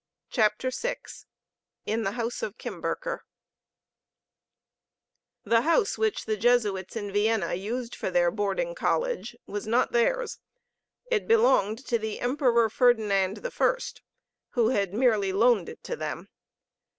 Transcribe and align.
CHAPTER 0.31 0.71
VI 0.71 0.95
IN 1.85 2.01
THE 2.01 2.13
HOUSE 2.13 2.41
OF 2.41 2.57
KIMBERKER 2.57 3.23
The 5.43 5.61
house 5.61 5.95
which 5.95 6.25
the 6.25 6.35
Jesuits 6.37 6.95
in 6.95 7.11
Vienna 7.13 7.53
used 7.53 7.93
for 7.95 8.09
their 8.09 8.31
boarding 8.31 8.73
college 8.73 9.35
was 9.45 9.67
not 9.67 9.91
theirs. 9.91 10.39
It 11.11 11.27
belonged 11.27 11.85
to 11.85 11.99
the 11.99 12.19
Emperor 12.19 12.67
Ferdinand 12.71 13.45
I, 13.45 13.77
who 14.53 14.69
had 14.69 14.95
merely 14.95 15.31
loaned 15.31 15.69
it 15.69 15.83
to 15.83 15.95
them. 15.95 16.29